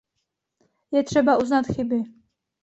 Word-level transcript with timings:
Je 0.91 1.03
třeba 1.03 1.37
uznat 1.37 1.65
chyby. 1.75 2.03